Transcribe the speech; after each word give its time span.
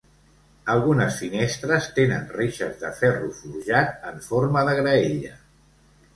Algunes 0.75 1.17
finestres 1.23 1.89
tenen 1.99 2.23
reixes 2.39 2.81
de 2.81 2.91
ferro 3.01 3.31
forjat 3.43 4.09
en 4.15 4.19
forma 4.31 4.67
de 4.71 4.77
graella. 4.83 5.37